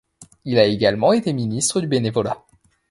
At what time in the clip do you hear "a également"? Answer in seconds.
0.57-1.13